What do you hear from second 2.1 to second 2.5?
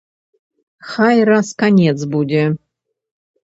будзе!